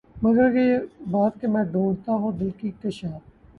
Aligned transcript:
مگر 0.15 0.55
یہ 0.55 0.77
بات 1.11 1.39
کہ 1.41 1.47
میں 1.47 1.63
ڈھونڈتا 1.71 2.11
ہوں 2.13 2.31
دل 2.31 2.49
کی 2.57 2.71
کشاد 2.83 3.19